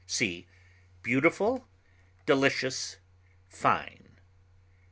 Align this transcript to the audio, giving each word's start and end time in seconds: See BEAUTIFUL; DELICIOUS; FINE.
See 0.07 0.47
BEAUTIFUL; 1.03 1.67
DELICIOUS; 2.25 2.97
FINE. 3.47 4.17